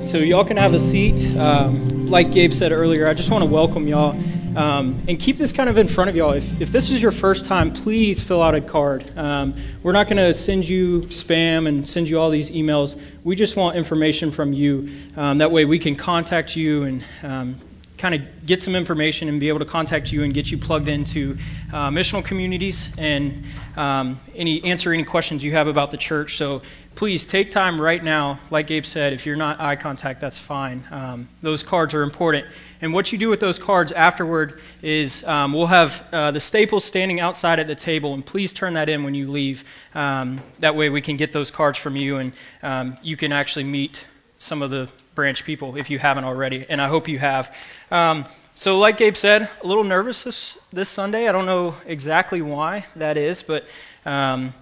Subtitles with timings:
[0.00, 1.36] So y'all can have a seat.
[1.36, 4.16] Um, like Gabe said earlier, I just want to welcome y'all
[4.56, 6.32] um, and keep this kind of in front of y'all.
[6.32, 9.04] If, if this is your first time, please fill out a card.
[9.16, 13.00] Um, we're not going to send you spam and send you all these emails.
[13.24, 14.90] We just want information from you.
[15.16, 17.60] Um, that way we can contact you and um,
[17.98, 20.88] kind of get some information and be able to contact you and get you plugged
[20.88, 21.38] into
[21.72, 23.44] uh, missional communities and
[23.76, 26.36] um, any answer any questions you have about the church.
[26.36, 26.62] So
[26.94, 28.38] please take time right now.
[28.50, 30.84] Like Gabe said, if you're not eye contact, that's fine.
[30.90, 32.46] Um, those cards are important.
[32.80, 36.84] And what you do with those cards afterward is um, we'll have uh, the staples
[36.84, 39.64] standing outside at the table, and please turn that in when you leave.
[39.94, 42.32] Um, that way we can get those cards from you, and
[42.62, 44.04] um, you can actually meet
[44.42, 46.66] some of the branch people if you haven't already.
[46.68, 47.54] And I hope you have.
[47.90, 51.28] Um, so, like Gabe said, a little nervous this this Sunday.
[51.28, 53.64] I don't know exactly why that is, but
[54.04, 54.52] um,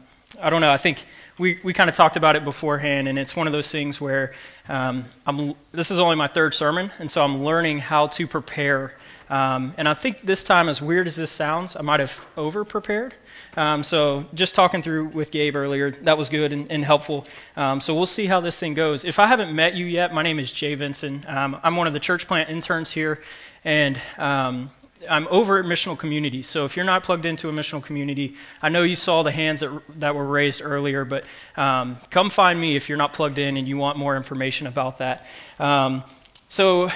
[0.41, 0.70] I don't know.
[0.70, 1.05] I think
[1.39, 4.34] we, we kind of talked about it beforehand, and it's one of those things where
[4.69, 8.95] um, I'm, this is only my third sermon, and so I'm learning how to prepare.
[9.31, 12.64] Um, and I think this time, as weird as this sounds, I might have over
[12.64, 13.14] prepared.
[13.56, 17.27] Um, so just talking through with Gabe earlier, that was good and, and helpful.
[17.56, 19.05] Um, so we'll see how this thing goes.
[19.05, 21.24] If I haven't met you yet, my name is Jay Vinson.
[21.27, 23.20] Um, I'm one of the church plant interns here,
[23.64, 24.70] and um,
[25.08, 26.42] I'm over at missional community.
[26.42, 29.61] So if you're not plugged into a missional community, I know you saw the hands
[29.61, 31.24] that, that were raised earlier, but
[31.56, 34.98] um, come find me if you're not plugged in and you want more information about
[34.98, 35.27] that.
[35.58, 36.05] Um,
[36.48, 36.91] so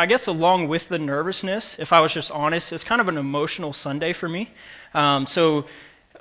[0.00, 3.18] I guess along with the nervousness, if I was just honest, it's kind of an
[3.18, 4.50] emotional Sunday for me.
[4.94, 5.66] Um, so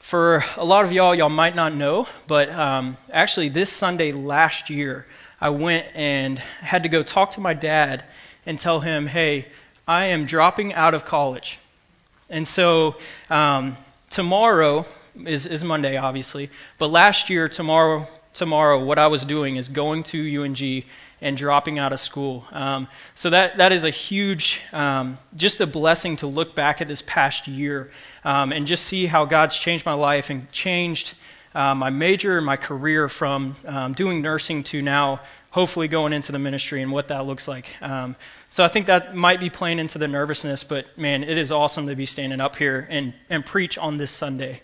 [0.02, 4.70] for a lot of y'all, y'all might not know, but um, actually this Sunday last
[4.70, 5.06] year,
[5.40, 8.04] I went and had to go talk to my dad
[8.46, 9.46] and tell him, hey,
[9.88, 11.58] I am dropping out of college.
[12.30, 12.98] And so
[13.30, 13.78] um,
[14.10, 14.86] tomorrow
[15.26, 16.50] is, is Monday, obviously,
[16.80, 18.06] but last year, tomorrow,
[18.40, 20.84] tomorrow, what I was doing is going to UNG
[21.22, 22.46] and dropping out of school.
[22.52, 26.88] Um, so that that is a huge, um, just a blessing to look back at
[26.88, 27.92] this past year
[28.24, 31.14] um, and just see how God's changed my life and changed
[31.54, 35.22] uh, my major and my career from um, doing nursing to now
[35.52, 37.66] hopefully going into the ministry and what that looks like.
[37.82, 38.16] Um,
[38.50, 41.88] so I think that might be playing into the nervousness, but man, it is awesome
[41.88, 44.62] to be standing up here and, and preach on this Sunday.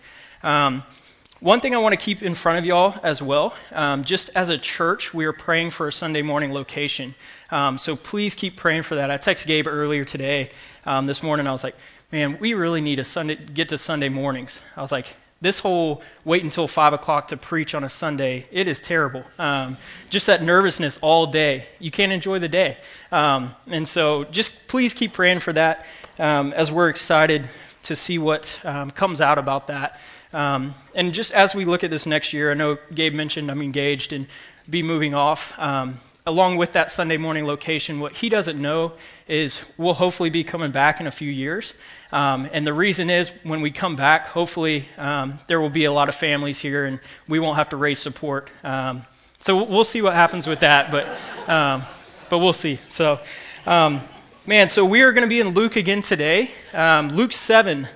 [1.41, 4.47] One thing I want to keep in front of y'all as well, um, just as
[4.47, 7.13] a church, we are praying for a Sunday morning location.
[7.51, 9.11] Um, so please keep praying for that.
[9.11, 10.49] I texted Gabe earlier today,
[10.85, 11.45] um, this morning.
[11.45, 11.75] I was like,
[12.09, 14.57] man, we really need a Sunday get to Sunday mornings.
[14.77, 18.69] I was like, this whole wait until five o'clock to preach on a Sunday, it
[18.69, 19.25] is terrible.
[19.37, 19.75] Um,
[20.09, 21.65] just that nervousness all day.
[21.79, 22.77] You can't enjoy the day.
[23.11, 25.85] Um, and so just please keep praying for that
[26.17, 27.49] um, as we're excited
[27.83, 29.99] to see what um, comes out about that.
[30.35, 33.61] Um, and just as we look at this next year, I know Gabe mentioned I'm
[33.61, 34.27] engaged and
[34.69, 35.57] be moving off.
[35.57, 38.91] Um, along with that Sunday morning location, what he doesn't know
[39.29, 41.73] is we'll hopefully be coming back in a few years.
[42.11, 45.91] Um, and the reason is when we come back, hopefully um, there will be a
[45.93, 48.49] lot of families here and we won't have to raise support.
[48.61, 49.05] Um,
[49.39, 51.07] so we'll see what happens with that, but
[51.49, 51.83] um,
[52.29, 52.77] but we'll see.
[52.89, 53.19] So,
[53.65, 54.01] um,
[54.45, 56.51] man, so we are going to be in Luke again today.
[56.73, 57.87] Um, Luke 7,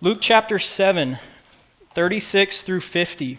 [0.00, 1.18] Luke chapter 7,
[1.94, 3.38] 36 through 50.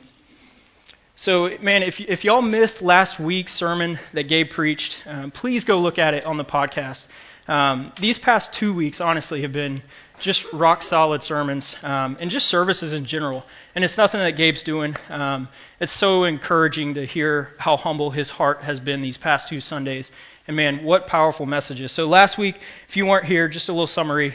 [1.16, 5.80] So, man, if, if y'all missed last week's sermon that Gabe preached, um, please go
[5.80, 7.06] look at it on the podcast.
[7.48, 9.82] Um, these past two weeks, honestly, have been
[10.20, 13.46] just rock solid sermons um, and just services in general.
[13.76, 14.96] And it's nothing that Gabe's doing.
[15.10, 15.50] Um,
[15.80, 20.12] it's so encouraging to hear how humble his heart has been these past two Sundays.
[20.48, 21.92] And man, what powerful messages.
[21.92, 22.56] So, last week,
[22.88, 24.34] if you weren't here, just a little summary.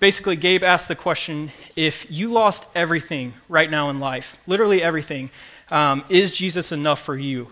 [0.00, 5.30] Basically, Gabe asked the question if you lost everything right now in life, literally everything,
[5.70, 7.48] um, is Jesus enough for you?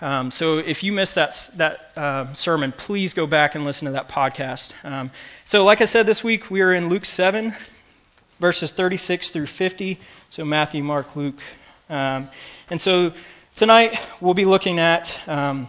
[0.00, 3.92] Um, so if you missed that that uh, sermon, please go back and listen to
[3.92, 4.72] that podcast.
[4.84, 5.12] Um,
[5.44, 7.54] so, like I said, this week we are in Luke 7,
[8.40, 10.00] verses 36 through 50.
[10.30, 11.40] So Matthew, Mark, Luke,
[11.88, 12.28] um,
[12.70, 13.12] and so
[13.54, 15.68] tonight we'll be looking at um,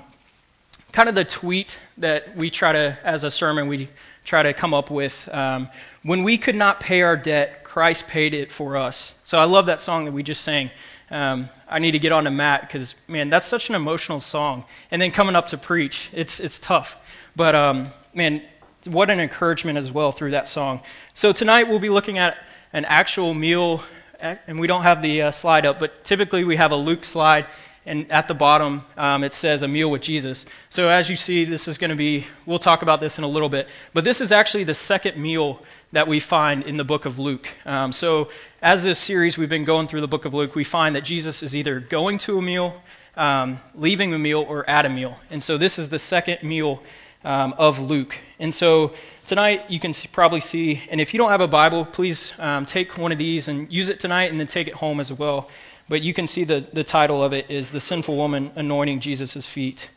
[0.91, 3.90] kind of the tweet that we try to, as a sermon, we
[4.25, 5.29] try to come up with.
[5.31, 5.69] Um,
[6.03, 9.13] when we could not pay our debt, Christ paid it for us.
[9.23, 10.72] So I love that song that we just sang.
[11.11, 14.66] Um, I need to get on to Matt because man, that's such an emotional song.
[14.91, 16.97] And then coming up to preach, it's it's tough.
[17.35, 18.41] But um, man,
[18.85, 20.81] what an encouragement as well through that song.
[21.13, 22.37] So tonight we'll be looking at
[22.73, 23.83] an actual meal,
[24.19, 27.45] and we don't have the uh, slide up, but typically we have a Luke slide,
[27.85, 30.46] and at the bottom um, it says a meal with Jesus.
[30.70, 32.26] So as you see, this is going to be.
[32.46, 35.61] We'll talk about this in a little bit, but this is actually the second meal
[35.91, 37.47] that we find in the book of Luke.
[37.66, 38.29] Um, so,
[38.61, 41.43] as this series we've been going through the book of Luke, we find that Jesus
[41.43, 42.82] is either going to a meal
[43.17, 45.17] um, leaving a meal or at a meal.
[45.29, 46.82] And so this is the second meal
[47.23, 48.17] um, of Luke.
[48.40, 48.93] And so
[49.26, 52.97] tonight you can probably see, and if you don't have a Bible, please um, take
[52.97, 55.49] one of these and use it tonight and then take it home as well.
[55.87, 59.46] But you can see the, the title of it is The Sinful Woman Anointing Jesus'
[59.46, 59.87] Feet.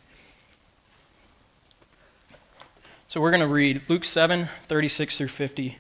[3.07, 5.79] So we're going to read Luke 7 36 through 50.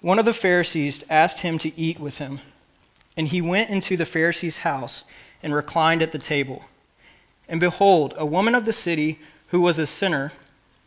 [0.00, 2.40] One of the Pharisees asked him to eat with him,
[3.16, 5.04] and he went into the Pharisee's house
[5.40, 6.64] and reclined at the table.
[7.48, 10.32] And behold, a woman of the city who was a sinner,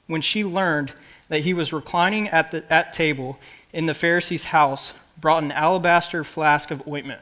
[0.07, 0.91] when she learned
[1.29, 3.39] that he was reclining at the at table
[3.71, 7.21] in the Pharisee's house, brought an alabaster flask of ointment.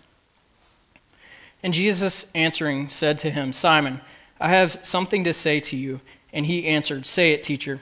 [1.63, 4.01] And Jesus answering said to him, Simon,
[4.39, 6.01] I have something to say to you.
[6.33, 7.79] And he answered, Say it, teacher.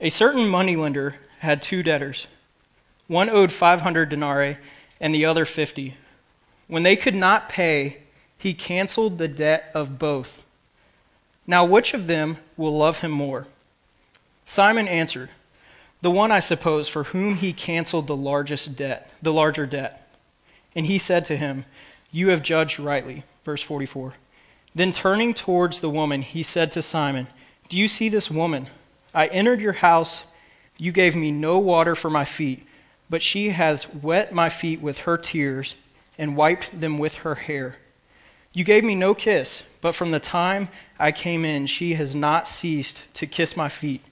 [0.00, 2.26] A certain moneylender had two debtors.
[3.08, 4.58] One owed 500 denarii
[5.00, 5.94] and the other 50.
[6.68, 7.98] When they could not pay,
[8.38, 10.44] he canceled the debt of both.
[11.46, 13.46] Now, which of them will love him more?
[14.46, 15.30] Simon answered,
[16.00, 20.08] The one, I suppose, for whom he canceled the largest debt, the larger debt.
[20.74, 21.64] And he said to him,
[22.12, 23.24] You have judged rightly.
[23.44, 24.14] Verse 44.
[24.74, 27.26] Then turning towards the woman, he said to Simon,
[27.68, 28.68] Do you see this woman?
[29.14, 30.24] I entered your house.
[30.78, 32.66] You gave me no water for my feet,
[33.10, 35.74] but she has wet my feet with her tears
[36.18, 37.76] and wiped them with her hair.
[38.52, 40.68] You gave me no kiss, but from the time
[40.98, 44.02] I came in, she has not ceased to kiss my feet.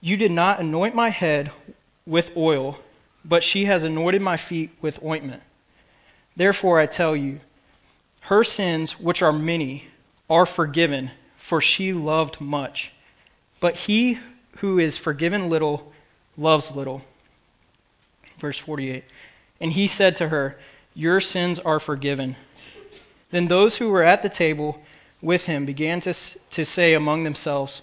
[0.00, 1.50] You did not anoint my head
[2.06, 2.78] with oil,
[3.24, 5.42] but she has anointed my feet with ointment.
[6.36, 7.40] Therefore, I tell you,
[8.22, 9.86] her sins, which are many,
[10.28, 12.92] are forgiven, for she loved much.
[13.60, 14.18] But he
[14.56, 15.92] who is forgiven little
[16.36, 17.02] loves little.
[18.38, 19.04] Verse 48.
[19.60, 20.58] And he said to her,
[20.94, 22.36] Your sins are forgiven.
[23.30, 24.82] Then those who were at the table
[25.20, 26.14] with him began to,
[26.50, 27.82] to say among themselves,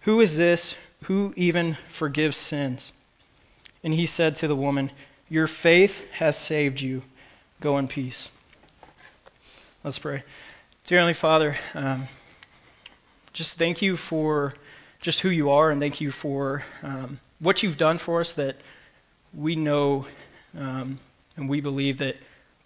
[0.00, 2.92] Who is this who even forgives sins?
[3.82, 4.90] And he said to the woman,
[5.28, 7.02] Your faith has saved you.
[7.64, 8.28] Go in peace.
[9.84, 10.22] Let's pray.
[10.84, 12.06] Dear Heavenly Father, um,
[13.32, 14.52] just thank you for
[15.00, 18.56] just who you are, and thank you for um, what you've done for us that
[19.32, 20.04] we know
[20.58, 20.98] um,
[21.38, 22.16] and we believe that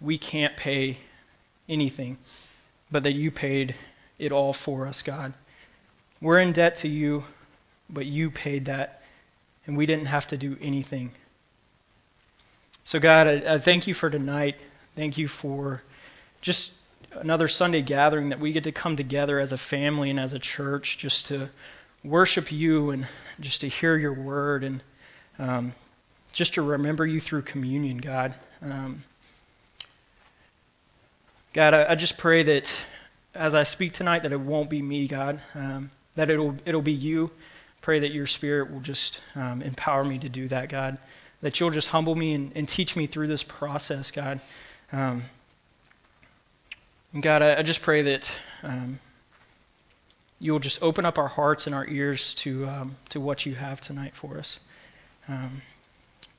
[0.01, 0.97] we can't pay
[1.69, 2.17] anything,
[2.91, 3.75] but that you paid
[4.17, 5.31] it all for us, God.
[6.19, 7.23] We're in debt to you,
[7.89, 9.01] but you paid that,
[9.65, 11.11] and we didn't have to do anything.
[12.83, 14.57] So, God, I, I thank you for tonight.
[14.95, 15.81] Thank you for
[16.41, 16.75] just
[17.11, 20.39] another Sunday gathering that we get to come together as a family and as a
[20.39, 21.49] church just to
[22.03, 23.07] worship you and
[23.39, 24.81] just to hear your word and
[25.37, 25.73] um,
[26.31, 28.33] just to remember you through communion, God.
[28.61, 29.03] Um,
[31.53, 32.73] God, I, I, just pray that
[33.33, 36.93] as I speak tonight, that it won't be me, God, um, that it'll it'll be
[36.93, 37.31] you.
[37.81, 40.97] Pray that your Spirit will just um, empower me to do that, God.
[41.41, 44.41] That you'll just humble me and, and teach me through this process, God.
[44.91, 45.23] Um,
[47.13, 48.31] and God, I, I, just pray that
[48.63, 48.99] um,
[50.39, 53.53] you will just open up our hearts and our ears to um, to what you
[53.53, 54.59] have tonight for us.
[55.27, 55.61] Um,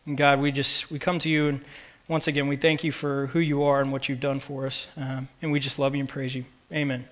[0.06, 1.64] and God, we just we come to you and
[2.08, 4.88] once again we thank you for who you are and what you've done for us,
[4.96, 6.44] um, and we just love you and praise you.
[6.72, 7.04] Amen.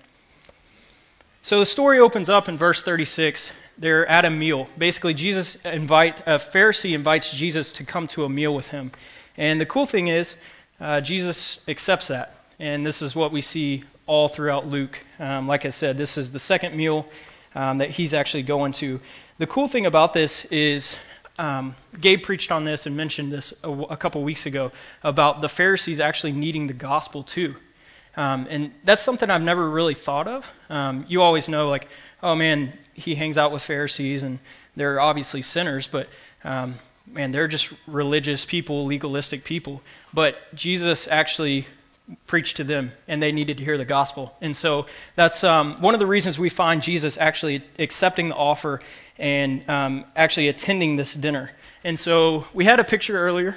[1.41, 3.49] So the story opens up in verse 36.
[3.77, 4.67] They're at a meal.
[4.77, 8.91] Basically, Jesus invite a Pharisee invites Jesus to come to a meal with him,
[9.37, 10.35] and the cool thing is,
[10.79, 12.35] uh, Jesus accepts that.
[12.59, 14.99] And this is what we see all throughout Luke.
[15.19, 17.07] Um, like I said, this is the second meal
[17.55, 18.99] um, that he's actually going to.
[19.37, 20.95] The cool thing about this is
[21.37, 25.47] um, Gabe preached on this and mentioned this a, a, couple weeks ago about the
[25.47, 27.55] Pharisees actually needing the gospel too.
[28.17, 30.51] Um, and that's something I've never really thought of.
[30.69, 31.87] Um, you always know, like,
[32.21, 34.39] oh man, he hangs out with Pharisees and
[34.75, 36.09] they're obviously sinners, but
[36.43, 36.75] um,
[37.11, 39.81] man, they're just religious people, legalistic people.
[40.13, 41.67] But Jesus actually
[42.27, 44.35] preached to them, and they needed to hear the gospel.
[44.41, 48.81] And so that's um, one of the reasons we find Jesus actually accepting the offer
[49.17, 51.51] and um, actually attending this dinner.
[51.83, 53.55] And so we had a picture earlier.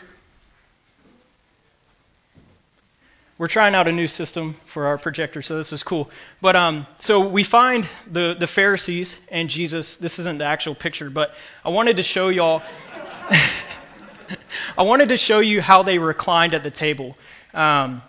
[3.42, 6.08] we're trying out a new system for our projector, so this is cool.
[6.40, 9.96] But um, so we find the the Pharisees and Jesus.
[9.96, 12.62] This isn't the actual picture, but I wanted to show y'all.
[14.78, 17.16] I wanted to show you how they reclined at the table,
[17.54, 18.02] um,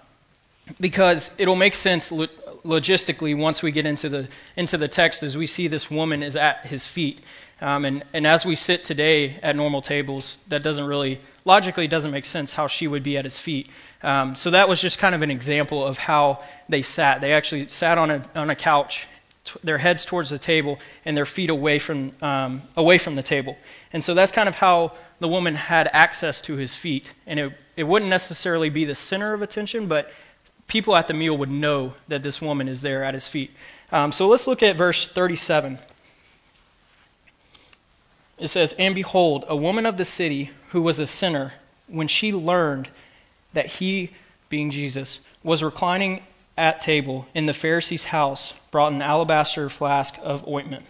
[0.79, 2.27] because it'll make sense lo-
[2.63, 6.35] logistically once we get into the into the text as we see this woman is
[6.35, 7.19] at his feet.
[7.61, 12.11] Um, and, and as we sit today at normal tables, that doesn't really, logically, doesn't
[12.11, 13.69] make sense how she would be at his feet.
[14.01, 17.21] Um, so that was just kind of an example of how they sat.
[17.21, 19.07] They actually sat on a, on a couch,
[19.63, 23.57] their heads towards the table and their feet away from, um, away from the table.
[23.91, 27.11] And so that's kind of how the woman had access to his feet.
[27.25, 30.11] And it, it wouldn't necessarily be the center of attention, but
[30.67, 33.51] people at the meal would know that this woman is there at his feet.
[33.91, 35.77] Um, so let's look at verse 37
[38.39, 41.53] it says, And behold, a woman of the city who was a sinner,
[41.87, 42.89] when she learned
[43.53, 44.09] that he,
[44.49, 46.23] being Jesus, was reclining
[46.57, 50.85] at table in the Pharisee's house, brought an alabaster flask of ointment.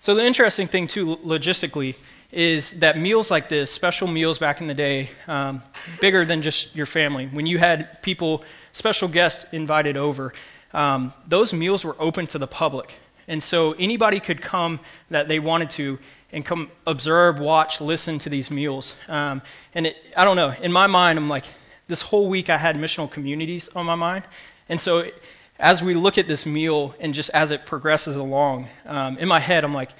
[0.00, 1.94] So the interesting thing, too, logistically,
[2.30, 5.62] is that meals like this, special meals back in the day, um,
[6.00, 10.34] bigger than just your family, when you had people, special guests invited over,
[10.72, 12.92] um, those meals were open to the public.
[13.28, 15.98] And so anybody could come that they wanted to
[16.32, 18.98] and come observe, watch, listen to these meals.
[19.08, 19.40] Um,
[19.74, 21.46] and it, I don't know, in my mind, I'm like,
[21.88, 24.24] this whole week I had missional communities on my mind.
[24.68, 25.10] And so
[25.58, 29.40] as we look at this meal and just as it progresses along, um, in my
[29.40, 29.90] head, I'm like,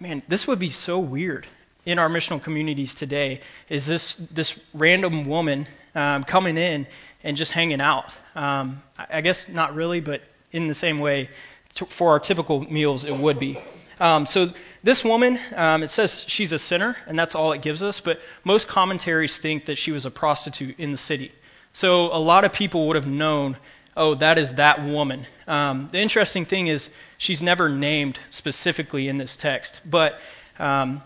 [0.00, 1.46] man, this would be so weird
[1.84, 3.40] in our missional communities today.
[3.68, 6.86] Is this this random woman um, coming in
[7.22, 8.16] and just hanging out?
[8.34, 11.28] Um, I guess not really, but in the same way,
[11.70, 13.58] for our typical meals, it would be.
[14.00, 14.50] Um, so
[14.82, 18.20] this woman, um, it says she's a sinner, and that's all it gives us, but
[18.44, 21.32] most commentaries think that she was a prostitute in the city.
[21.72, 23.56] So a lot of people would have known,
[23.96, 25.26] oh, that is that woman.
[25.46, 30.18] Um, the interesting thing is she's never named specifically in this text, but
[30.58, 31.02] um,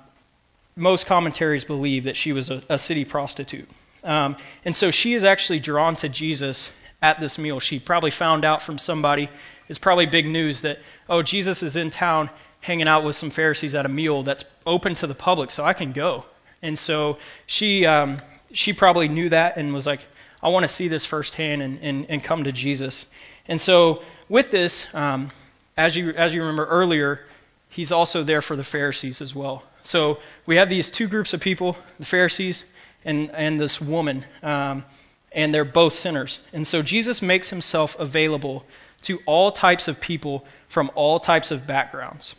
[0.74, 3.68] most commentaries believe that she was a, a city prostitute.
[4.02, 6.70] Um, and so she is actually drawn to Jesus
[7.02, 7.60] at this meal.
[7.60, 9.28] She probably found out from somebody.
[9.68, 10.78] It's probably big news that,
[11.08, 12.30] oh, Jesus is in town
[12.66, 15.72] hanging out with some Pharisees at a meal that's open to the public, so I
[15.72, 16.24] can go.
[16.62, 18.20] And so she um,
[18.52, 20.00] she probably knew that and was like,
[20.42, 23.06] I want to see this firsthand and, and, and come to Jesus.
[23.48, 25.30] And so with this, um,
[25.76, 27.20] as you as you remember earlier,
[27.68, 29.62] he's also there for the Pharisees as well.
[29.82, 32.64] So we have these two groups of people, the Pharisees
[33.04, 34.84] and and this woman, um,
[35.30, 36.44] and they're both sinners.
[36.52, 38.64] And so Jesus makes himself available
[39.02, 42.34] to all types of people from all types of backgrounds.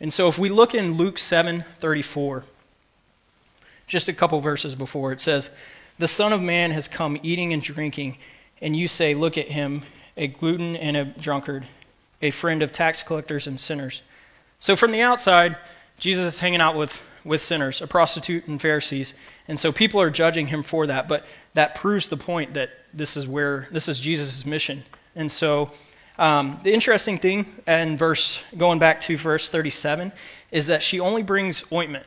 [0.00, 2.42] And so if we look in Luke 7:34,
[3.86, 5.50] just a couple verses before, it says,
[5.98, 8.18] "The Son of Man has come eating and drinking,
[8.60, 9.82] and you say, look at him,
[10.16, 11.64] a glutton and a drunkard,
[12.22, 14.02] a friend of tax collectors and sinners."
[14.58, 15.56] So from the outside,
[15.98, 19.14] Jesus is hanging out with with sinners, a prostitute and Pharisees.
[19.48, 23.16] And so people are judging him for that, but that proves the point that this
[23.16, 24.84] is where this is Jesus' mission.
[25.16, 25.70] And so
[26.18, 30.12] um, the interesting thing, and verse going back to verse 37,
[30.52, 32.06] is that she only brings ointment.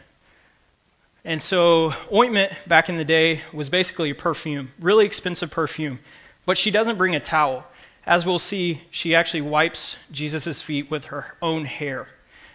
[1.26, 6.00] And so ointment back in the day was basically a perfume, really expensive perfume.
[6.46, 7.66] But she doesn't bring a towel.
[8.06, 12.08] As we'll see, she actually wipes Jesus' feet with her own hair.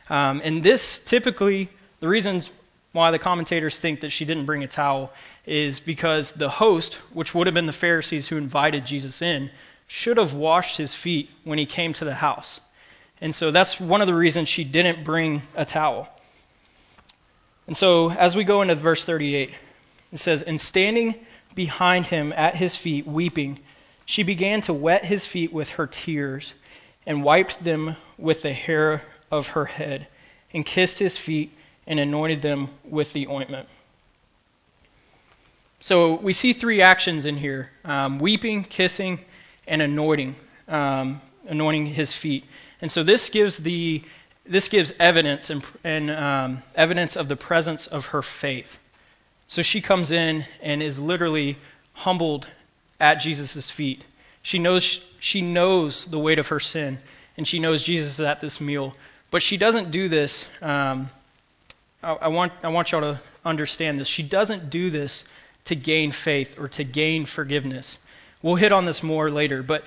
[0.09, 1.68] Um, and this typically,
[2.00, 2.50] the reasons
[2.92, 5.12] why the commentators think that she didn't bring a towel
[5.44, 9.50] is because the host, which would have been the Pharisees who invited Jesus in,
[9.92, 12.62] should have washed his feet when he came to the house.
[13.20, 16.08] And so that's one of the reasons she didn't bring a towel.
[17.66, 19.50] And so as we go into verse 38,
[20.11, 21.14] it says, And standing
[21.54, 23.58] behind him at his feet, weeping,
[24.06, 26.54] she began to wet his feet with her tears,
[27.04, 30.06] and wiped them with the hair of her head,
[30.54, 31.52] and kissed his feet,
[31.87, 33.68] and anointed them with the ointment.
[35.80, 39.20] So we see three actions in here um, weeping, kissing,
[39.66, 40.37] and anointing,
[40.69, 42.45] um, anointing his feet.
[42.81, 44.02] And so this gives the
[44.45, 48.78] this gives evidence and, and um, evidence of the presence of her faith.
[49.47, 51.57] So she comes in and is literally
[51.92, 52.49] humbled
[52.99, 54.04] at Jesus' feet.
[54.42, 56.99] She knows she knows the weight of her sin,
[57.37, 58.97] and she knows Jesus is at this meal.
[59.31, 60.45] But she doesn't do this.
[60.61, 61.09] Um,
[62.02, 64.09] I, I want I want y'all to understand this.
[64.09, 65.25] She doesn't do this
[65.66, 67.99] to gain faith or to gain forgiveness.
[68.42, 69.84] We'll hit on this more later, but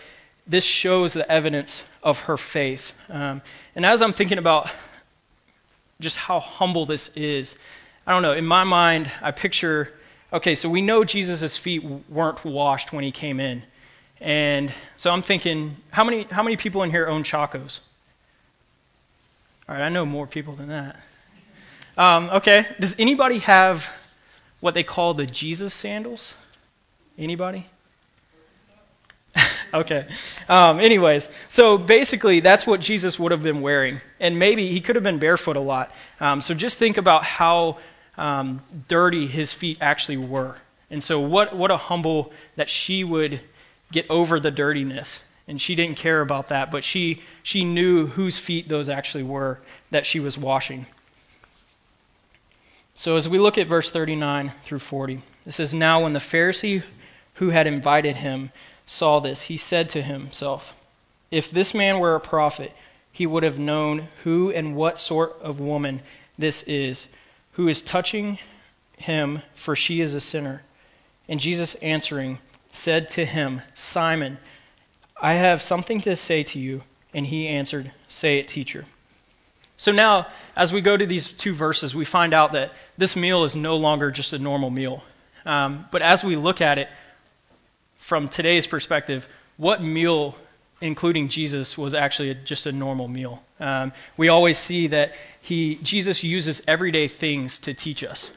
[0.47, 2.93] this shows the evidence of her faith.
[3.09, 3.41] Um,
[3.75, 4.69] and as I'm thinking about
[5.99, 7.57] just how humble this is,
[8.07, 9.91] I don't know, in my mind, I picture
[10.35, 13.63] Okay, so we know Jesus' feet weren't washed when he came in.
[14.19, 17.79] And so I'm thinking, how many, how many people in here own Chacos?
[19.69, 20.99] All right, I know more people than that.
[21.97, 23.89] Um, okay, does anybody have
[24.59, 26.33] what they call the Jesus sandals?
[27.17, 27.65] Anybody?
[29.73, 30.07] okay.
[30.47, 34.01] Um, anyways, so basically, that's what Jesus would have been wearing.
[34.19, 35.91] And maybe he could have been barefoot a lot.
[36.19, 37.77] Um, so just think about how
[38.17, 40.55] um, dirty his feet actually were.
[40.89, 43.39] And so, what, what a humble that she would
[43.91, 45.23] get over the dirtiness.
[45.47, 49.59] And she didn't care about that, but she, she knew whose feet those actually were
[49.91, 50.87] that she was washing.
[52.95, 56.81] So, as we look at verse 39 through 40, it says, Now when the Pharisee
[57.35, 58.51] who had invited him
[58.85, 60.73] saw this, he said to himself,
[61.31, 62.71] If this man were a prophet,
[63.11, 66.01] he would have known who and what sort of woman
[66.37, 67.07] this is,
[67.53, 68.37] who is touching
[68.97, 70.61] him, for she is a sinner.
[71.27, 72.39] And Jesus answering
[72.71, 74.37] said to him, Simon,
[75.19, 76.81] I have something to say to you.
[77.13, 78.85] And he answered, Say it, teacher.
[79.77, 83.45] So now, as we go to these two verses, we find out that this meal
[83.45, 85.03] is no longer just a normal meal.
[85.45, 86.89] Um, but as we look at it
[88.05, 90.35] from today's perspective, what meal,
[90.79, 93.41] including Jesus, was actually a, just a normal meal?
[93.59, 98.29] Um, we always see that he, Jesus uses everyday things to teach us.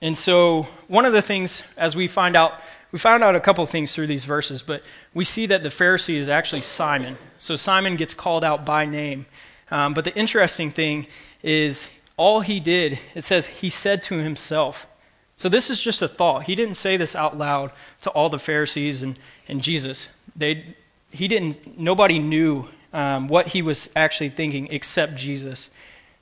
[0.00, 2.52] And so, one of the things, as we find out,
[2.92, 5.68] we found out a couple of things through these verses, but we see that the
[5.68, 7.16] Pharisee is actually Simon.
[7.40, 9.26] So, Simon gets called out by name.
[9.68, 11.08] Um, but the interesting thing
[11.42, 14.86] is, all he did, it says, he said to himself.
[15.36, 16.44] So, this is just a thought.
[16.44, 20.08] He didn't say this out loud to all the Pharisees and, and Jesus.
[20.34, 20.74] They,
[21.10, 25.70] he didn't, nobody knew um, what he was actually thinking except Jesus.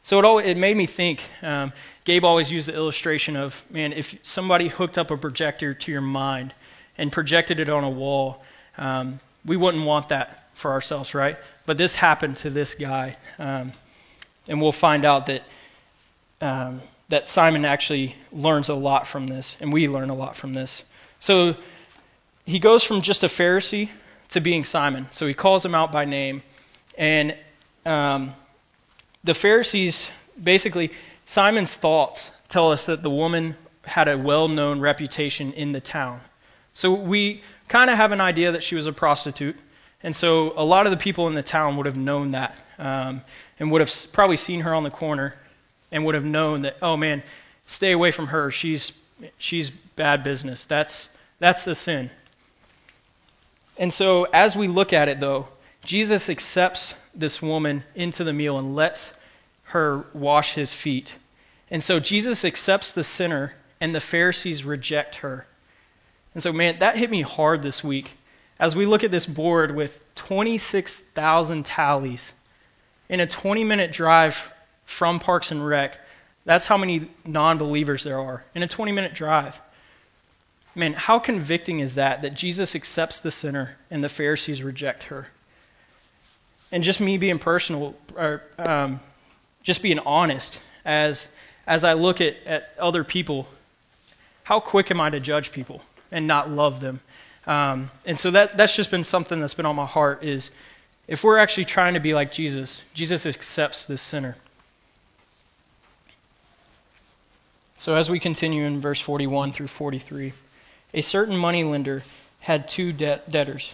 [0.02, 1.22] So it, always, it made me think.
[1.42, 1.72] Um,
[2.04, 6.02] Gabe always used the illustration of, man, if somebody hooked up a projector to your
[6.02, 6.52] mind
[6.98, 8.42] and projected it on a wall,
[8.76, 11.36] um, we wouldn't want that for ourselves, right?
[11.66, 13.72] But this happened to this guy, um,
[14.48, 15.42] and we'll find out that
[16.40, 20.54] um, that Simon actually learns a lot from this, and we learn a lot from
[20.54, 20.82] this.
[21.20, 21.56] So
[22.46, 23.88] he goes from just a Pharisee
[24.30, 25.06] to being Simon.
[25.10, 26.42] So he calls him out by name,
[26.96, 27.36] and
[27.84, 28.32] um,
[29.22, 30.10] the Pharisees
[30.42, 30.90] basically,
[31.26, 36.20] Simon's thoughts tell us that the woman had a well known reputation in the town.
[36.74, 39.56] So we kind of have an idea that she was a prostitute.
[40.02, 43.22] And so a lot of the people in the town would have known that um,
[43.58, 45.34] and would have probably seen her on the corner
[45.94, 47.22] and would have known that, oh man,
[47.66, 48.50] stay away from her.
[48.50, 49.00] She's,
[49.38, 50.64] she's bad business.
[50.66, 52.10] That's, that's a sin.
[53.78, 55.46] And so as we look at it, though,
[55.84, 59.12] Jesus accepts this woman into the meal and lets
[59.66, 61.14] her wash his feet.
[61.70, 65.46] And so Jesus accepts the sinner, and the Pharisees reject her.
[66.34, 68.10] And so, man, that hit me hard this week.
[68.58, 72.32] As we look at this board with 26,000 tallies
[73.08, 74.52] in a 20 minute drive
[74.84, 75.98] from Parks and Rec,
[76.44, 79.60] that's how many non believers there are in a 20 minute drive.
[80.74, 85.26] Man, how convicting is that that Jesus accepts the sinner and the Pharisees reject her?
[86.74, 88.98] and just me being personal, or um,
[89.62, 91.24] just being honest, as
[91.68, 93.46] as I look at, at other people,
[94.42, 96.98] how quick am I to judge people and not love them?
[97.46, 100.50] Um, and so that that's just been something that's been on my heart is
[101.06, 104.36] if we're actually trying to be like Jesus, Jesus accepts this sinner.
[107.76, 110.32] So as we continue in verse 41 through 43,
[110.94, 112.02] a certain money lender
[112.40, 113.72] had two de- debtors.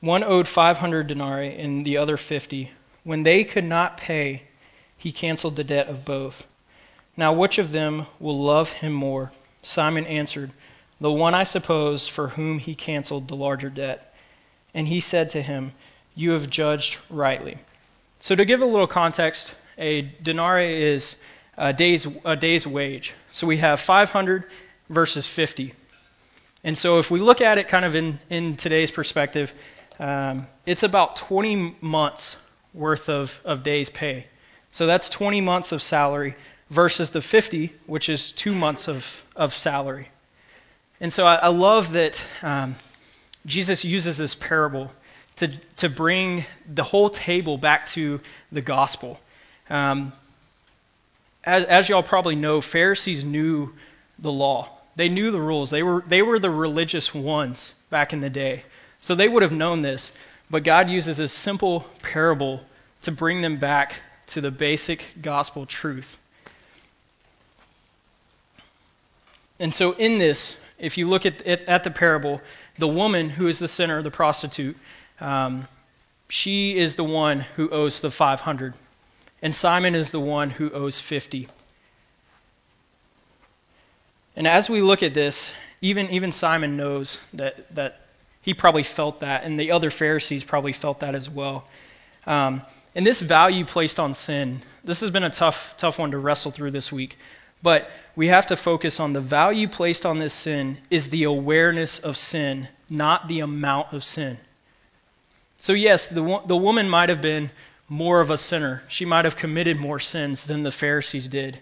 [0.00, 2.70] One owed 500 denarii and the other 50.
[3.04, 4.42] When they could not pay,
[4.98, 6.46] he canceled the debt of both.
[7.16, 9.32] Now, which of them will love him more?
[9.62, 10.50] Simon answered,
[11.00, 14.14] The one, I suppose, for whom he canceled the larger debt.
[14.74, 15.72] And he said to him,
[16.14, 17.58] You have judged rightly.
[18.20, 21.16] So, to give a little context, a denarii is
[21.56, 23.14] a day's, a day's wage.
[23.30, 24.44] So, we have 500
[24.88, 25.74] versus 50.
[26.64, 29.54] And so, if we look at it kind of in, in today's perspective,
[29.98, 32.36] um, it's about 20 months
[32.74, 34.26] worth of, of days' pay.
[34.70, 36.36] So that's 20 months of salary
[36.68, 40.08] versus the 50, which is two months of, of salary.
[41.00, 42.74] And so I, I love that um,
[43.46, 44.90] Jesus uses this parable
[45.36, 48.20] to, to bring the whole table back to
[48.52, 49.18] the gospel.
[49.70, 50.12] Um,
[51.46, 53.72] as, as y'all probably know, Pharisees knew
[54.18, 54.68] the law.
[54.96, 55.70] They knew the rules.
[55.70, 58.64] They were, they were the religious ones back in the day.
[59.00, 60.12] So they would have known this,
[60.50, 62.60] but God uses a simple parable
[63.02, 63.94] to bring them back
[64.28, 66.18] to the basic gospel truth.
[69.60, 72.42] and so, in this, if you look at, at the parable,
[72.78, 74.76] the woman who is the sinner, the prostitute,
[75.20, 75.66] um,
[76.28, 78.74] she is the one who owes the 500,
[79.42, 81.48] and Simon is the one who owes 50.
[84.34, 88.00] And as we look at this, even even Simon knows that that
[88.42, 91.64] he probably felt that, and the other Pharisees probably felt that as well.
[92.26, 92.62] Um,
[92.94, 96.50] and this value placed on sin, this has been a tough tough one to wrestle
[96.50, 97.18] through this week.
[97.62, 101.98] But we have to focus on the value placed on this sin is the awareness
[101.98, 104.38] of sin, not the amount of sin.
[105.58, 107.50] So, yes, the, the woman might have been
[107.88, 108.82] more of a sinner.
[108.88, 111.58] She might have committed more sins than the Pharisees did.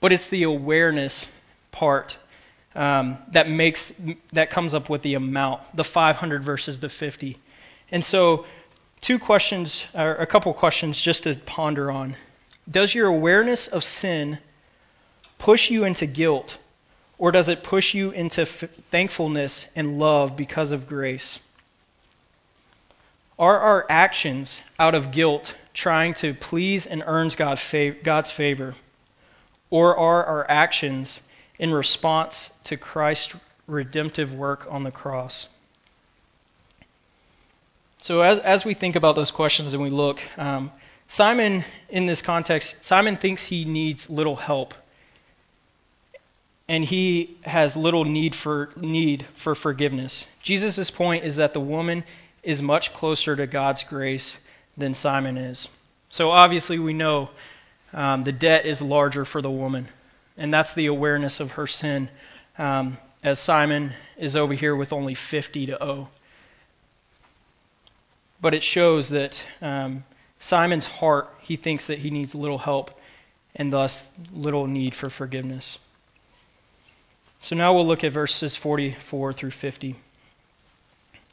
[0.00, 1.26] But it's the awareness
[1.72, 2.18] part
[2.74, 4.00] um, that makes
[4.32, 7.38] that comes up with the amount, the 500 versus the 50.
[7.90, 8.46] And so,
[9.00, 12.14] two questions, or a couple questions just to ponder on.
[12.70, 14.38] Does your awareness of sin
[15.38, 16.56] push you into guilt,
[17.18, 21.38] or does it push you into f- thankfulness and love because of grace?
[23.38, 28.74] Are our actions out of guilt trying to please and earn God's favor?
[29.70, 31.20] Or are our actions
[31.58, 33.34] in response to Christ's
[33.66, 35.48] redemptive work on the cross?
[37.98, 40.70] So, as, as we think about those questions and we look, um,
[41.08, 44.74] Simon, in this context, Simon thinks he needs little help
[46.68, 50.26] and he has little need for need for forgiveness.
[50.42, 52.04] Jesus' point is that the woman
[52.44, 54.38] is much closer to God's grace
[54.76, 55.68] than Simon is.
[56.08, 57.30] So obviously we know
[57.92, 59.88] um, the debt is larger for the woman,
[60.36, 62.08] and that's the awareness of her sin.
[62.58, 66.08] Um, as Simon is over here with only 50 to owe.
[68.40, 70.04] But it shows that um,
[70.38, 73.00] Simon's heart, he thinks that he needs little help
[73.56, 75.78] and thus little need for forgiveness.
[77.40, 79.96] So now we'll look at verses 44 through 50.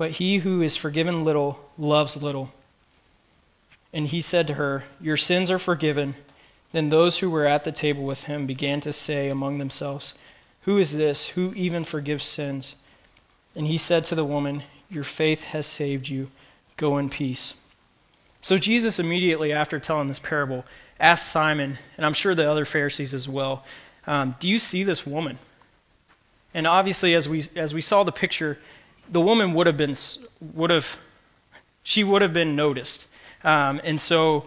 [0.00, 2.50] But he who is forgiven little loves little.
[3.92, 6.14] And he said to her, Your sins are forgiven.
[6.72, 10.14] Then those who were at the table with him began to say among themselves,
[10.62, 12.74] Who is this who even forgives sins?
[13.54, 16.30] And he said to the woman, Your faith has saved you.
[16.78, 17.52] Go in peace.
[18.40, 20.64] So Jesus immediately after telling this parable
[20.98, 23.66] asked Simon, and I'm sure the other Pharisees as well,
[24.06, 25.38] um, do you see this woman?
[26.54, 28.58] And obviously, as we as we saw the picture,
[29.10, 29.96] the woman would have been
[30.54, 30.98] would have
[31.82, 33.06] she would have been noticed.
[33.42, 34.46] Um, and so,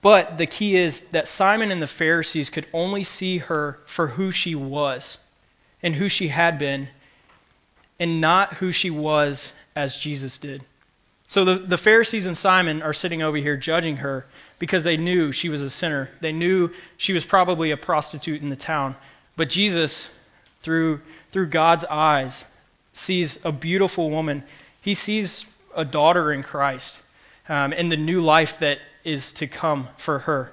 [0.00, 4.30] but the key is that Simon and the Pharisees could only see her for who
[4.30, 5.18] she was
[5.82, 6.88] and who she had been,
[7.98, 10.62] and not who she was as Jesus did.
[11.26, 14.26] So the, the Pharisees and Simon are sitting over here judging her
[14.58, 16.10] because they knew she was a sinner.
[16.20, 18.94] They knew she was probably a prostitute in the town.
[19.34, 20.08] But Jesus,
[20.60, 22.44] through, through God's eyes,
[22.92, 24.42] sees a beautiful woman.
[24.80, 27.00] He sees a daughter in Christ
[27.48, 30.52] um, and the new life that is to come for her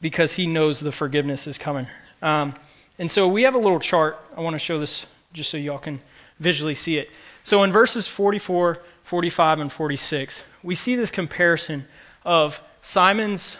[0.00, 1.86] because he knows the forgiveness is coming.
[2.22, 2.54] Um,
[2.98, 4.18] and so we have a little chart.
[4.36, 6.00] I want to show this just so y'all can
[6.40, 7.10] visually see it.
[7.44, 11.86] So in verses 44, 45, and 46, we see this comparison
[12.24, 13.56] of Simon's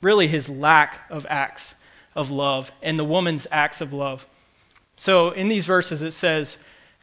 [0.00, 1.74] really his lack of acts
[2.14, 4.26] of love and the woman's acts of love.
[4.96, 6.56] So in these verses it says,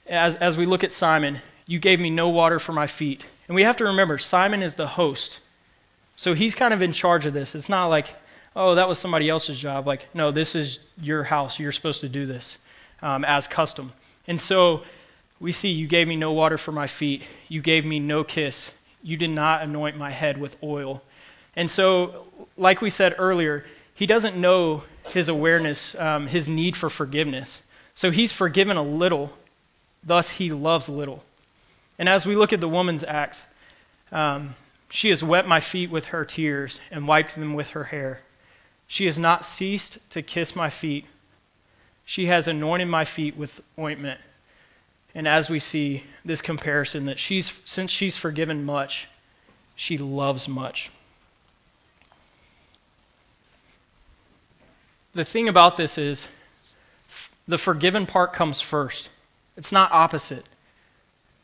[0.07, 3.23] as, as we look at Simon, you gave me no water for my feet.
[3.47, 5.39] And we have to remember, Simon is the host.
[6.15, 7.55] So he's kind of in charge of this.
[7.55, 8.13] It's not like,
[8.55, 9.87] oh, that was somebody else's job.
[9.87, 11.59] Like, no, this is your house.
[11.59, 12.57] You're supposed to do this
[13.01, 13.91] um, as custom.
[14.27, 14.83] And so
[15.39, 17.23] we see, you gave me no water for my feet.
[17.49, 18.71] You gave me no kiss.
[19.01, 21.03] You did not anoint my head with oil.
[21.55, 22.25] And so,
[22.57, 27.61] like we said earlier, he doesn't know his awareness, um, his need for forgiveness.
[27.93, 29.31] So he's forgiven a little,
[30.05, 31.23] thus he loves little.
[31.99, 33.43] And as we look at the woman's acts,
[34.11, 34.55] um,
[34.89, 38.19] she has wet my feet with her tears and wiped them with her hair.
[38.87, 41.05] She has not ceased to kiss my feet.
[42.05, 44.19] She has anointed my feet with ointment.
[45.15, 49.07] And as we see this comparison, that she's since she's forgiven much,
[49.75, 50.91] she loves much.
[55.13, 56.27] the thing about this is
[57.47, 59.09] the forgiven part comes first.
[59.57, 60.45] It's not opposite.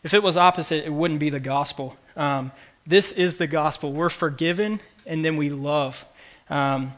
[0.04, 1.96] If it was opposite, it wouldn't be the gospel.
[2.16, 2.52] Um,
[2.88, 3.92] this is the gospel.
[3.92, 6.04] We're forgiven and then we love.
[6.50, 6.94] Um,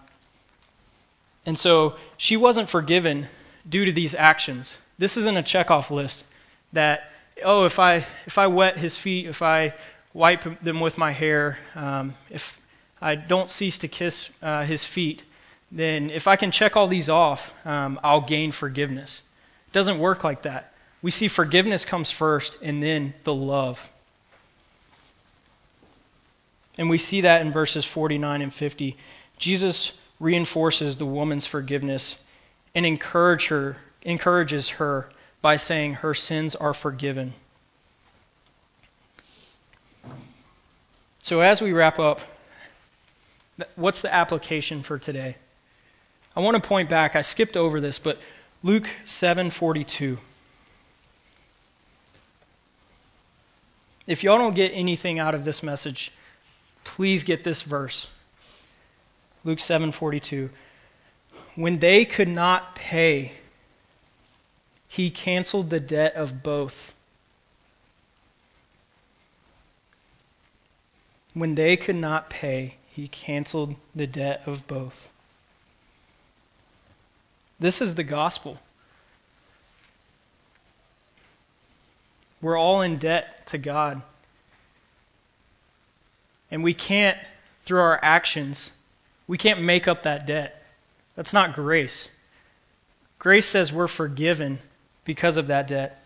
[1.45, 3.28] and so she wasn't forgiven
[3.67, 4.78] due to these actions.
[4.97, 6.24] This isn't a checkoff list
[6.74, 7.12] that,
[7.43, 9.74] oh, if I, if I wet his feet, if I
[10.13, 12.60] wipe them with my hair, um, if
[13.02, 15.24] I don't cease to kiss uh, his feet,
[15.71, 19.21] then if I can check all these off, um, I'll gain forgiveness.
[19.67, 20.71] It doesn't work like that.
[21.02, 23.88] We see forgiveness comes first and then the love.
[26.78, 28.98] And we see that in verses 49 and 50.
[29.38, 32.22] Jesus reinforces the woman's forgiveness
[32.76, 35.10] and encourage her, encourages her
[35.42, 37.34] by saying her sins are forgiven.
[41.24, 42.22] So, as we wrap up,
[43.76, 45.36] what's the application for today?
[46.36, 47.16] I want to point back.
[47.16, 48.20] I skipped over this, but
[48.64, 50.18] Luke 7:42.
[54.12, 56.12] If y'all don't get anything out of this message,
[56.84, 58.08] please get this verse.
[59.45, 60.50] Luke 7:42.
[61.56, 63.32] When they could not pay,
[64.89, 66.93] he canceled the debt of both.
[71.34, 75.10] When they could not pay, he canceled the debt of both.
[77.62, 78.60] This is the gospel.
[82.42, 84.02] We're all in debt to God.
[86.50, 87.18] And we can't,
[87.64, 88.72] through our actions,
[89.28, 90.64] we can't make up that debt.
[91.16, 92.10] That's not grace.
[93.20, 94.58] Grace says we're forgiven
[95.06, 96.04] because of that debt,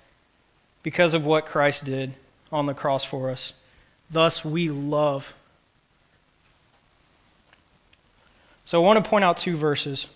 [0.83, 2.13] because of what Christ did
[2.51, 3.53] on the cross for us.
[4.11, 5.33] Thus, we love.
[8.65, 10.07] So I want to point out two verses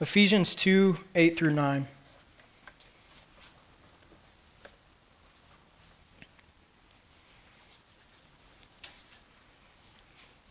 [0.00, 1.86] Ephesians 2 8 through 9.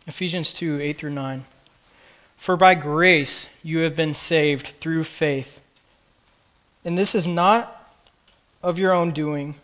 [0.07, 1.45] Ephesians 2 8 through 9.
[2.37, 5.59] For by grace you have been saved through faith.
[6.83, 7.71] And this is not
[8.61, 9.55] of your own doing,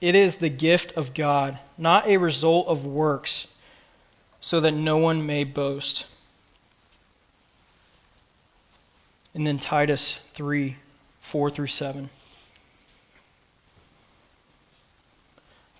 [0.00, 3.46] it is the gift of God, not a result of works,
[4.40, 6.06] so that no one may boast.
[9.34, 10.76] And then Titus 3
[11.20, 12.10] 4 through 7.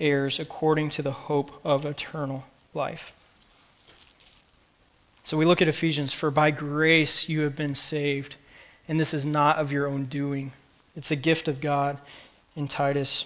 [0.00, 3.12] heirs according to the hope of eternal life.
[5.24, 8.36] So we look at Ephesians for by grace you have been saved,
[8.88, 10.52] and this is not of your own doing.
[10.96, 11.98] It's a gift of God
[12.56, 13.24] in Titus.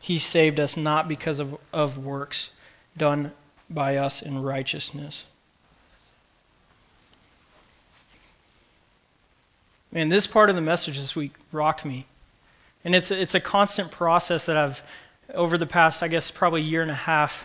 [0.00, 2.50] He saved us not because of, of works
[2.96, 3.32] done
[3.68, 5.24] by us in righteousness.
[9.90, 12.04] Man, this part of the message this week rocked me.
[12.86, 14.80] And it's it's a constant process that I've
[15.34, 17.44] over the past, I guess, probably year and a half,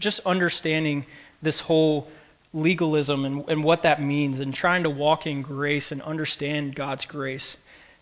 [0.00, 1.06] just understanding
[1.40, 2.10] this whole
[2.52, 7.06] legalism and, and what that means, and trying to walk in grace and understand God's
[7.06, 7.56] grace.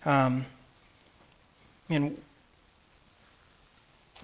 [0.06, 0.46] Um,
[1.90, 2.16] and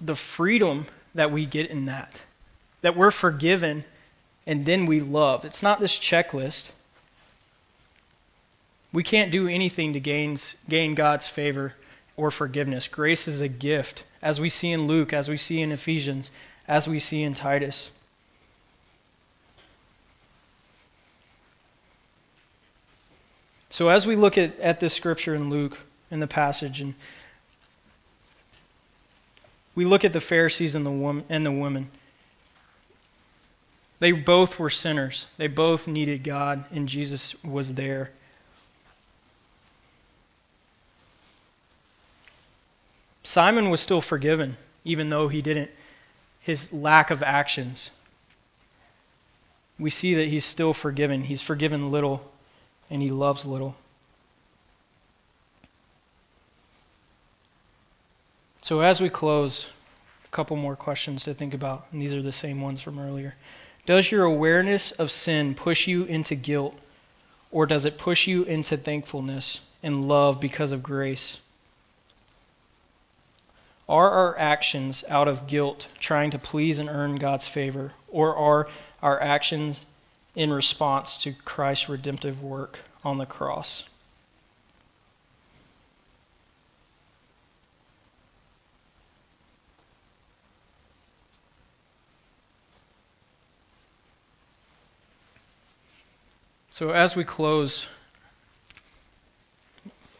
[0.01, 2.19] the freedom that we get in that,
[2.81, 3.83] that we're forgiven
[4.47, 5.45] and then we love.
[5.45, 6.71] It's not this checklist.
[8.91, 11.75] We can't do anything to gain, gain God's favor
[12.17, 12.87] or forgiveness.
[12.87, 16.31] Grace is a gift, as we see in Luke, as we see in Ephesians,
[16.67, 17.89] as we see in Titus.
[23.69, 25.77] So, as we look at, at this scripture in Luke,
[26.09, 26.93] in the passage, and
[29.75, 31.89] we look at the Pharisees and the, woman, and the women,
[33.99, 35.25] they both were sinners.
[35.37, 38.11] They both needed God, and Jesus was there.
[43.35, 45.69] Simon was still forgiven, even though he didn't,
[46.39, 47.91] his lack of actions.
[49.77, 51.21] We see that he's still forgiven.
[51.21, 52.25] He's forgiven little,
[52.89, 53.75] and he loves little.
[58.61, 59.69] So, as we close,
[60.23, 63.35] a couple more questions to think about, and these are the same ones from earlier.
[63.85, 66.73] Does your awareness of sin push you into guilt,
[67.51, 71.37] or does it push you into thankfulness and love because of grace?
[73.87, 78.67] Are our actions out of guilt, trying to please and earn God's favor, or are
[79.01, 79.79] our actions
[80.35, 83.83] in response to Christ's redemptive work on the cross?
[96.71, 97.87] So, as we close,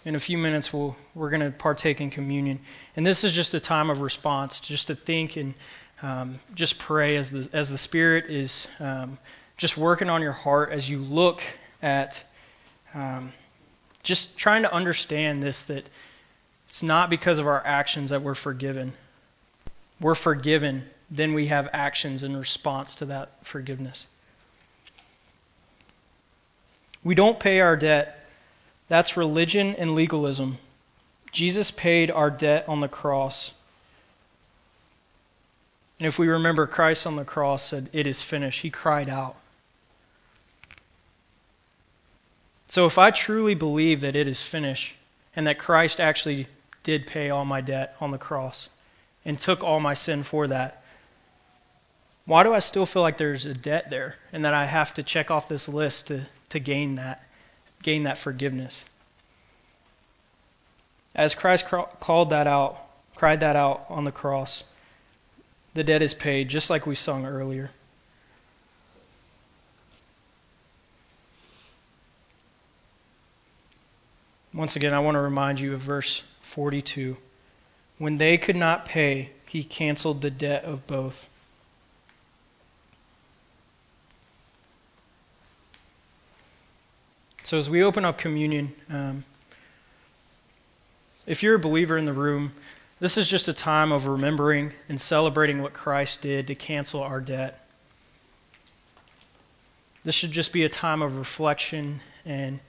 [0.05, 2.59] in a few minutes, we'll, we're going to partake in communion.
[2.95, 5.53] And this is just a time of response, just to think and
[6.03, 9.17] um, just pray as the, as the Spirit is um,
[9.57, 11.41] just working on your heart as you look
[11.81, 12.23] at
[12.93, 13.33] um,
[14.03, 15.89] just trying to understand this that
[16.69, 18.93] it's not because of our actions that we're forgiven.
[19.99, 24.07] We're forgiven, then we have actions in response to that forgiveness.
[27.03, 28.24] We don't pay our debt.
[28.87, 30.57] That's religion and legalism.
[31.31, 33.51] Jesus paid our debt on the cross.
[35.99, 38.61] And if we remember, Christ on the cross said, It is finished.
[38.61, 39.35] He cried out.
[42.67, 44.93] So if I truly believe that it is finished
[45.35, 46.47] and that Christ actually
[46.83, 48.69] did pay all my debt on the cross
[49.23, 50.83] and took all my sin for that,
[52.25, 55.03] why do I still feel like there's a debt there and that I have to
[55.03, 57.21] check off this list to to gain that,
[57.85, 58.83] gain that forgiveness.
[61.13, 62.77] As Christ called that out,
[63.15, 64.63] cried that out on the cross,
[65.75, 67.69] the debt is paid, just like we sung earlier.
[74.51, 77.15] Once again, I want to remind you of verse 42.
[77.99, 81.29] When they could not pay, he canceled the debt of both.
[87.45, 89.23] So as we open up communion, um,
[91.27, 92.51] if you're a believer in the room,
[92.99, 97.21] this is just a time of remembering and celebrating what Christ did to cancel our
[97.21, 97.63] debt.
[100.03, 102.59] This should just be a time of reflection and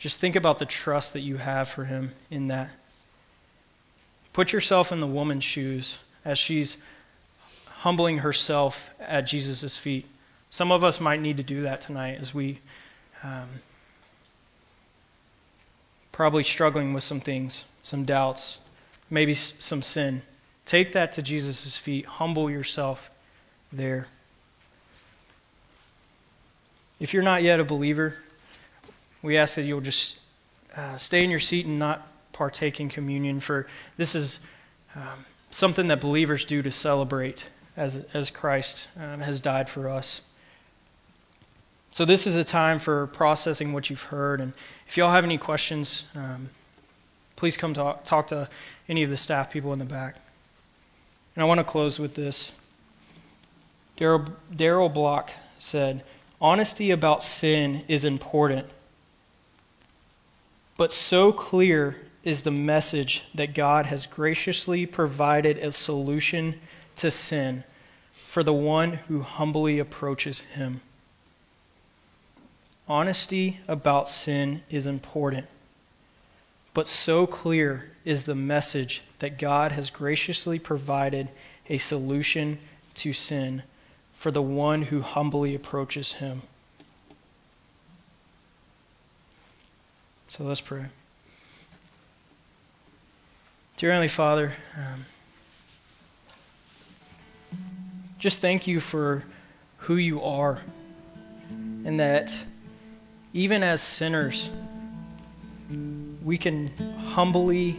[0.00, 2.68] just think about the trust that you have for Him in that.
[4.32, 6.78] Put yourself in the woman's shoes as she's
[7.66, 10.04] humbling herself at Jesus' feet.
[10.50, 12.58] Some of us might need to do that tonight as we
[13.26, 13.48] um,
[16.12, 18.58] probably struggling with some things, some doubts,
[19.10, 20.22] maybe some sin.
[20.64, 22.06] Take that to Jesus' feet.
[22.06, 23.10] Humble yourself
[23.72, 24.06] there.
[26.98, 28.14] If you're not yet a believer,
[29.22, 30.18] we ask that you'll just
[30.76, 33.40] uh, stay in your seat and not partake in communion.
[33.40, 34.38] For this is
[34.94, 37.44] um, something that believers do to celebrate
[37.76, 40.22] as as Christ um, has died for us.
[41.96, 44.42] So this is a time for processing what you've heard.
[44.42, 44.52] And
[44.86, 46.50] if y'all have any questions, um,
[47.36, 48.50] please come talk, talk to
[48.86, 50.16] any of the staff people in the back.
[51.34, 52.52] And I want to close with this.
[53.96, 56.04] Darrell Bock said,
[56.38, 58.66] Honesty about sin is important,
[60.76, 66.60] but so clear is the message that God has graciously provided a solution
[66.96, 67.64] to sin
[68.12, 70.82] for the one who humbly approaches Him.
[72.88, 75.46] Honesty about sin is important,
[76.72, 81.28] but so clear is the message that God has graciously provided
[81.68, 82.58] a solution
[82.96, 83.62] to sin
[84.18, 86.42] for the one who humbly approaches Him.
[90.28, 90.84] So let's pray.
[93.78, 95.04] Dear Heavenly Father, um,
[98.20, 99.24] just thank you for
[99.78, 100.58] who you are
[101.50, 102.34] and that
[103.36, 104.48] even as sinners,
[106.24, 106.68] we can
[107.08, 107.76] humbly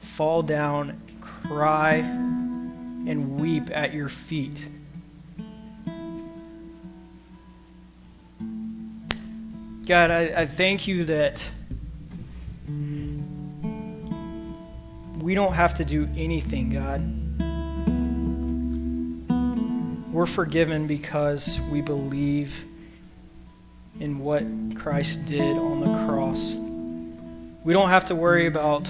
[0.00, 4.66] fall down, cry, and weep at your feet.
[9.84, 11.46] God, I, I thank you that
[15.18, 17.02] we don't have to do anything, God.
[20.14, 22.71] We're forgiven because we believe
[24.02, 24.42] in what
[24.74, 26.54] Christ did on the cross.
[27.62, 28.88] We don't have to worry about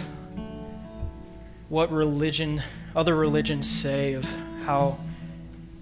[1.68, 2.62] what religion,
[2.96, 4.24] other religions say of
[4.64, 4.98] how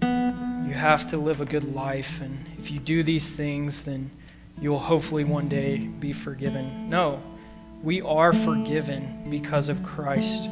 [0.01, 4.11] you have to live a good life, and if you do these things, then
[4.59, 6.89] you'll hopefully one day be forgiven.
[6.89, 7.23] No,
[7.81, 10.49] we are forgiven because of Christ.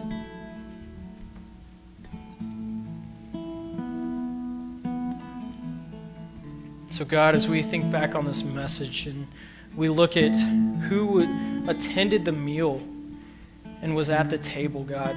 [7.00, 9.26] So, God, as we think back on this message and
[9.74, 11.22] We look at who
[11.70, 12.82] attended the meal
[13.82, 15.16] and was at the table, God.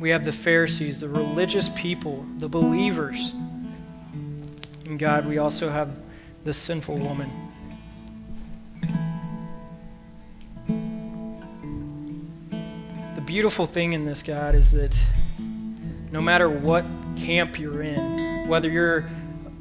[0.00, 3.34] We have the Pharisees, the religious people, the believers.
[4.86, 5.94] And God, we also have
[6.44, 7.30] the sinful woman.
[13.14, 14.98] The beautiful thing in this, God, is that
[16.10, 16.86] no matter what
[17.16, 19.10] camp you're in, whether you're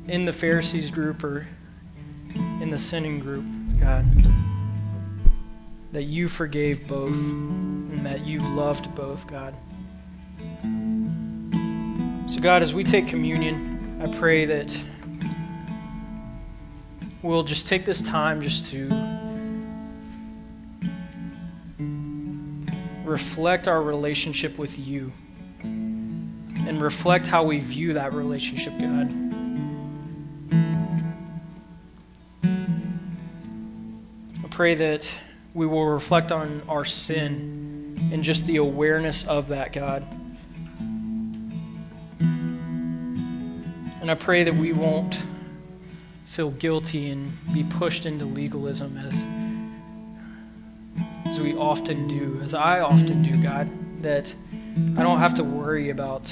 [0.07, 1.47] in the Pharisees group or
[2.35, 3.45] in the sinning group,
[3.79, 4.05] God,
[5.91, 9.55] that you forgave both and that you loved both, God.
[12.29, 14.77] So, God, as we take communion, I pray that
[17.21, 18.89] we'll just take this time just to
[23.05, 25.11] reflect our relationship with you
[25.61, 29.22] and reflect how we view that relationship, God.
[34.53, 35.11] Pray that
[35.55, 40.05] we will reflect on our sin and just the awareness of that, God.
[43.99, 45.17] And I pray that we won't
[46.25, 49.25] feel guilty and be pushed into legalism as
[51.25, 53.67] as we often do, as I often do, God,
[54.03, 54.31] that
[54.95, 56.31] I don't have to worry about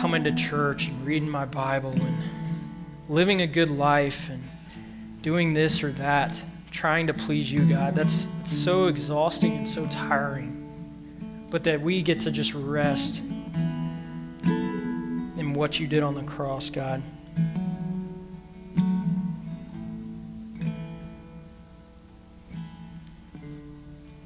[0.00, 2.16] coming to church and reading my Bible and
[3.10, 4.42] living a good life and
[5.28, 7.94] doing this or that, trying to please you, God.
[7.94, 11.44] That's so exhausting and so tiring.
[11.50, 13.20] But that we get to just rest
[14.46, 17.02] in what you did on the cross, God.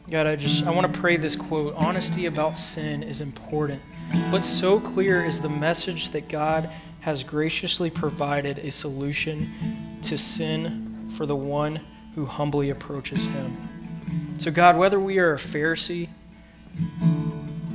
[0.08, 1.74] God, I just I want to pray this quote.
[1.76, 3.82] Honesty about sin is important,
[4.30, 10.81] but so clear is the message that God has graciously provided a solution to sin
[11.16, 11.80] for the one
[12.14, 14.36] who humbly approaches him.
[14.38, 16.08] So God, whether we are a Pharisee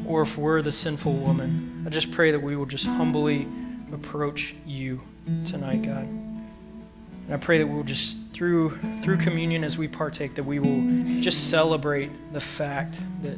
[0.06, 3.48] or if we're the sinful woman, I just pray that we will just humbly
[3.94, 5.02] approach you
[5.46, 6.06] tonight, God.
[6.06, 11.22] And I pray that we'll just through through communion as we partake that we will
[11.22, 13.38] just celebrate the fact that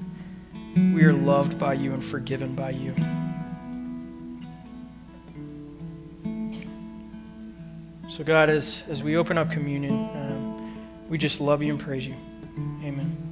[0.76, 2.93] we are loved by you and forgiven by you.
[8.10, 12.05] So God, as as we open up communion, um, we just love you and praise
[12.07, 12.16] you.
[12.84, 13.28] Amen.